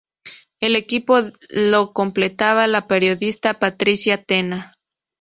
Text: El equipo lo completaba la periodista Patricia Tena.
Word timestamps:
El 0.59 0.75
equipo 0.75 1.19
lo 1.51 1.93
completaba 1.93 2.65
la 2.65 2.87
periodista 2.87 3.59
Patricia 3.59 4.17
Tena. 4.17 4.73